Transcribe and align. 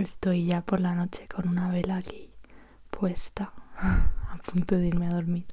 estoy 0.00 0.46
ya 0.46 0.62
por 0.62 0.80
la 0.80 0.94
noche 0.94 1.28
con 1.28 1.48
una 1.48 1.70
vela 1.70 1.96
aquí 1.96 2.30
puesta, 2.90 3.52
a 3.76 4.38
punto 4.44 4.76
de 4.76 4.88
irme 4.88 5.06
a 5.06 5.14
dormir. 5.14 5.46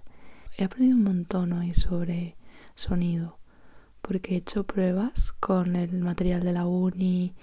He 0.57 0.63
aprendido 0.63 0.97
un 0.97 1.03
montón 1.03 1.53
hoy 1.53 1.73
sobre 1.73 2.35
sonido, 2.75 3.37
porque 4.01 4.33
he 4.33 4.37
hecho 4.37 4.63
pruebas 4.63 5.33
con 5.33 5.75
el 5.75 5.99
material 5.99 6.43
de 6.43 6.53
la 6.53 6.65
uni 6.65 7.35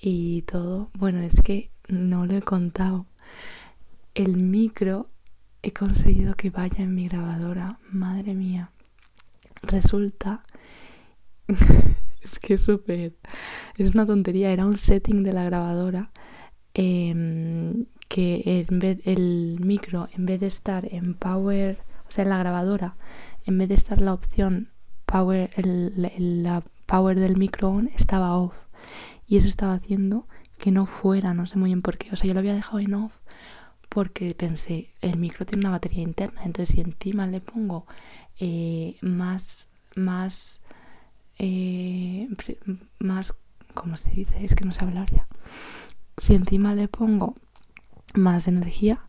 y 0.00 0.42
todo. 0.42 0.88
Bueno, 0.94 1.20
es 1.20 1.40
que 1.42 1.70
no 1.88 2.26
lo 2.26 2.36
he 2.36 2.42
contado. 2.42 3.06
El 4.14 4.36
micro 4.36 5.08
he 5.62 5.72
conseguido 5.72 6.34
que 6.34 6.50
vaya 6.50 6.82
en 6.82 6.94
mi 6.94 7.08
grabadora. 7.08 7.78
Madre 7.90 8.34
mía. 8.34 8.70
Resulta... 9.62 10.42
es 12.32 12.38
que 12.38 12.54
es 12.54 12.62
súper... 12.62 13.14
Es 13.76 13.94
una 13.94 14.06
tontería. 14.06 14.50
Era 14.50 14.66
un 14.66 14.78
setting 14.78 15.22
de 15.22 15.32
la 15.32 15.44
grabadora. 15.44 16.10
Em, 16.74 17.86
que 18.08 18.64
en 18.68 18.78
vez 18.78 19.00
el 19.06 19.58
micro, 19.60 20.08
en 20.16 20.26
vez 20.26 20.40
de 20.40 20.46
estar 20.46 20.86
en 20.92 21.14
power, 21.14 21.78
o 22.08 22.12
sea, 22.12 22.24
en 22.24 22.30
la 22.30 22.38
grabadora, 22.38 22.96
en 23.46 23.58
vez 23.58 23.68
de 23.68 23.74
estar 23.76 24.00
la 24.00 24.14
opción 24.14 24.68
power, 25.06 25.50
el, 25.56 26.42
la 26.42 26.62
power 26.86 27.18
del 27.18 27.36
micro 27.36 27.70
on, 27.70 27.88
estaba 27.96 28.36
off. 28.36 28.54
Y 29.26 29.36
eso 29.36 29.48
estaba 29.48 29.74
haciendo 29.74 30.26
que 30.58 30.72
no 30.72 30.86
fuera, 30.86 31.34
no 31.34 31.46
sé 31.46 31.56
muy 31.56 31.70
bien 31.70 31.82
por 31.82 31.98
qué. 31.98 32.10
O 32.12 32.16
sea, 32.16 32.26
yo 32.26 32.34
lo 32.34 32.40
había 32.40 32.54
dejado 32.54 32.80
en 32.80 32.94
off 32.94 33.20
porque 33.90 34.34
pensé, 34.34 34.88
el 35.00 35.16
micro 35.18 35.44
tiene 35.44 35.62
una 35.62 35.70
batería 35.70 36.02
interna, 36.02 36.42
entonces 36.44 36.74
si 36.74 36.80
encima 36.80 37.26
le 37.26 37.40
pongo 37.40 37.86
eh, 38.38 38.96
más, 39.02 39.66
más, 39.96 40.60
eh, 41.38 42.09
más, 42.98 43.34
¿cómo 43.74 43.96
se 43.96 44.10
dice? 44.10 44.44
Es 44.44 44.54
que 44.54 44.64
no 44.64 44.72
sé 44.72 44.84
hablar 44.84 45.10
ya. 45.10 45.26
Si 46.18 46.34
encima 46.34 46.74
le 46.74 46.88
pongo 46.88 47.34
más 48.14 48.48
energía, 48.48 49.00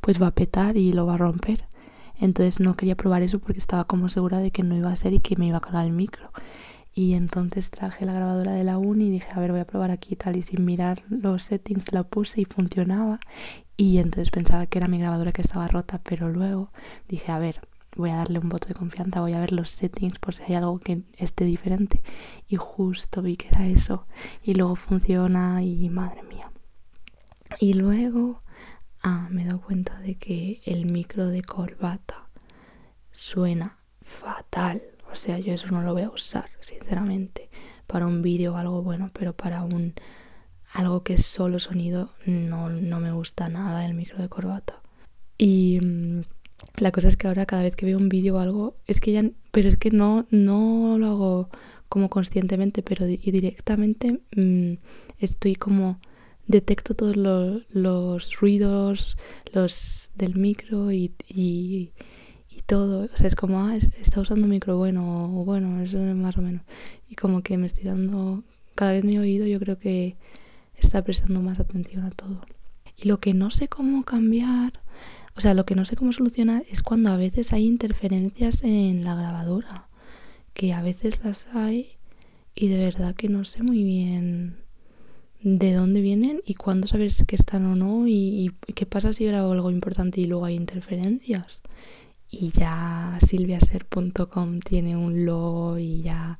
pues 0.00 0.20
va 0.20 0.28
a 0.28 0.34
petar 0.34 0.76
y 0.76 0.92
lo 0.92 1.06
va 1.06 1.14
a 1.14 1.18
romper. 1.18 1.66
Entonces 2.18 2.60
no 2.60 2.76
quería 2.76 2.96
probar 2.96 3.22
eso 3.22 3.38
porque 3.38 3.58
estaba 3.58 3.84
como 3.84 4.08
segura 4.08 4.38
de 4.38 4.50
que 4.50 4.62
no 4.62 4.76
iba 4.76 4.90
a 4.90 4.96
ser 4.96 5.12
y 5.12 5.18
que 5.18 5.36
me 5.36 5.46
iba 5.46 5.58
a 5.58 5.60
cargar 5.60 5.84
el 5.84 5.92
micro. 5.92 6.32
Y 6.92 7.12
entonces 7.12 7.70
traje 7.70 8.06
la 8.06 8.14
grabadora 8.14 8.52
de 8.52 8.64
la 8.64 8.78
uni 8.78 9.08
y 9.08 9.10
dije, 9.10 9.28
a 9.34 9.38
ver, 9.38 9.50
voy 9.50 9.60
a 9.60 9.66
probar 9.66 9.90
aquí 9.90 10.16
tal. 10.16 10.36
Y 10.36 10.42
sin 10.42 10.64
mirar 10.64 11.02
los 11.10 11.42
settings 11.42 11.92
la 11.92 12.04
puse 12.04 12.40
y 12.40 12.46
funcionaba. 12.46 13.20
Y 13.76 13.98
entonces 13.98 14.30
pensaba 14.30 14.66
que 14.66 14.78
era 14.78 14.88
mi 14.88 14.98
grabadora 14.98 15.32
que 15.32 15.42
estaba 15.42 15.68
rota, 15.68 16.00
pero 16.02 16.30
luego 16.30 16.72
dije, 17.06 17.30
a 17.30 17.38
ver, 17.38 17.60
voy 17.96 18.10
a 18.10 18.16
darle 18.16 18.38
un 18.38 18.48
voto 18.48 18.68
de 18.68 18.74
confianza, 18.74 19.20
voy 19.20 19.32
a 19.32 19.40
ver 19.40 19.52
los 19.52 19.70
settings 19.70 20.18
por 20.18 20.34
si 20.34 20.42
hay 20.44 20.54
algo 20.54 20.78
que 20.78 21.02
esté 21.16 21.44
diferente. 21.44 22.02
Y 22.48 22.56
justo 22.56 23.22
vi 23.22 23.36
que 23.36 23.48
era 23.48 23.66
eso. 23.66 24.06
Y 24.42 24.54
luego 24.54 24.76
funciona 24.76 25.62
y 25.62 25.88
madre 25.88 26.22
mía. 26.22 26.50
Y 27.60 27.74
luego 27.74 28.42
ah, 29.02 29.28
me 29.30 29.42
he 29.42 29.46
dado 29.46 29.60
cuenta 29.60 29.98
de 30.00 30.16
que 30.16 30.60
el 30.64 30.86
micro 30.86 31.28
de 31.28 31.42
corbata 31.42 32.28
suena 33.10 33.78
fatal. 34.02 34.82
O 35.12 35.16
sea, 35.16 35.38
yo 35.38 35.52
eso 35.52 35.68
no 35.68 35.82
lo 35.82 35.92
voy 35.92 36.02
a 36.02 36.10
usar, 36.10 36.50
sinceramente, 36.60 37.48
para 37.86 38.06
un 38.06 38.22
vídeo 38.22 38.54
o 38.54 38.56
algo 38.56 38.82
bueno, 38.82 39.10
pero 39.12 39.32
para 39.34 39.62
un 39.62 39.94
algo 40.72 41.02
que 41.02 41.14
es 41.14 41.24
solo 41.24 41.58
sonido, 41.58 42.10
no, 42.26 42.68
no 42.68 43.00
me 43.00 43.12
gusta 43.12 43.48
nada 43.48 43.86
el 43.86 43.94
micro 43.94 44.18
de 44.18 44.28
corbata. 44.28 44.82
Y 45.38 45.78
mm, 45.80 46.22
la 46.76 46.92
cosa 46.92 47.08
es 47.08 47.16
que 47.16 47.26
ahora 47.26 47.46
cada 47.46 47.62
vez 47.62 47.76
que 47.76 47.86
veo 47.86 47.98
un 47.98 48.08
vídeo 48.08 48.36
o 48.36 48.38
algo, 48.38 48.76
es 48.86 49.00
que 49.00 49.12
ya, 49.12 49.22
pero 49.50 49.68
es 49.68 49.76
que 49.76 49.90
no, 49.90 50.26
no 50.30 50.96
lo 50.98 51.06
hago 51.06 51.50
como 51.88 52.10
conscientemente, 52.10 52.82
pero 52.82 53.06
y 53.06 53.30
directamente 53.30 54.20
mm, 54.36 54.74
estoy 55.18 55.54
como 55.54 55.98
detecto 56.46 56.94
todos 56.94 57.16
los, 57.16 58.40
ruidos, 58.40 59.16
los 59.52 60.10
del 60.14 60.36
micro 60.36 60.92
y, 60.92 61.12
y, 61.28 61.92
todo. 62.66 63.04
O 63.04 63.16
sea, 63.16 63.28
es 63.28 63.36
como, 63.36 63.60
ah, 63.60 63.76
está 63.76 64.20
usando 64.20 64.48
micro 64.48 64.76
bueno, 64.76 65.40
o 65.40 65.44
bueno, 65.44 65.80
eso 65.82 65.98
más 65.98 66.36
o 66.36 66.42
menos. 66.42 66.62
Y 67.08 67.14
como 67.14 67.42
que 67.42 67.56
me 67.58 67.68
estoy 67.68 67.84
dando, 67.84 68.42
cada 68.74 68.92
vez 68.92 69.04
mi 69.04 69.18
oído 69.18 69.46
yo 69.46 69.60
creo 69.60 69.78
que 69.78 70.16
está 70.76 71.02
prestando 71.04 71.40
más 71.42 71.60
atención 71.60 72.04
a 72.04 72.10
todo. 72.10 72.40
Y 72.96 73.06
lo 73.08 73.20
que 73.20 73.34
no 73.34 73.50
sé 73.50 73.68
cómo 73.68 74.04
cambiar, 74.04 74.80
o 75.36 75.40
sea, 75.40 75.54
lo 75.54 75.66
que 75.66 75.74
no 75.74 75.84
sé 75.84 75.96
cómo 75.96 76.12
solucionar 76.12 76.64
es 76.70 76.82
cuando 76.82 77.10
a 77.10 77.16
veces 77.16 77.52
hay 77.52 77.66
interferencias 77.66 78.62
en 78.64 79.04
la 79.04 79.14
grabadora, 79.14 79.88
que 80.54 80.72
a 80.72 80.82
veces 80.82 81.22
las 81.22 81.46
hay 81.54 81.98
y 82.54 82.68
de 82.68 82.78
verdad 82.78 83.14
que 83.14 83.28
no 83.28 83.44
sé 83.44 83.62
muy 83.62 83.84
bien 83.84 84.56
de 85.42 85.74
dónde 85.74 86.00
vienen 86.00 86.40
y 86.46 86.54
cuándo 86.54 86.86
sabes 86.86 87.22
que 87.24 87.36
están 87.36 87.66
o 87.66 87.76
no 87.76 88.08
y, 88.08 88.50
qué 88.74 88.86
pasa 88.86 89.12
si 89.12 89.26
grabo 89.26 89.52
algo 89.52 89.70
importante 89.70 90.20
y 90.20 90.26
luego 90.26 90.46
hay 90.46 90.56
interferencias. 90.56 91.60
Y 92.30 92.50
ya 92.50 93.18
silviaser.com 93.24 94.60
tiene 94.60 94.96
un 94.96 95.24
logo 95.26 95.78
y 95.78 96.02
ya 96.02 96.38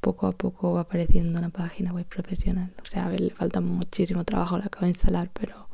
poco 0.00 0.28
a 0.28 0.32
poco 0.32 0.74
va 0.74 0.82
apareciendo 0.82 1.38
una 1.38 1.50
página 1.50 1.90
web 1.92 2.06
profesional. 2.06 2.72
O 2.80 2.86
sea, 2.86 3.06
a 3.06 3.08
ver, 3.10 3.20
le 3.20 3.30
falta 3.30 3.60
muchísimo 3.60 4.24
trabajo, 4.24 4.56
la 4.56 4.66
acabo 4.66 4.84
de 4.84 4.92
instalar, 4.92 5.30
pero, 5.34 5.68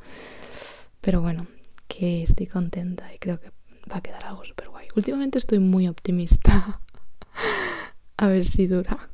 pero 1.01 1.21
bueno, 1.21 1.47
que 1.97 2.25
estoy 2.25 2.47
contenta 2.47 3.13
y 3.15 3.19
creo 3.19 3.39
que 3.41 3.51
va 3.91 3.99
a 3.99 4.01
quedar 4.01 4.25
algo 4.25 4.45
súper 4.45 4.69
guay. 4.69 4.89
Últimamente 4.97 5.39
estoy 5.39 5.61
muy 5.61 5.87
optimista. 5.87 6.81
a 8.17 8.27
ver 8.27 8.47
si 8.47 8.67
dura. 8.67 9.11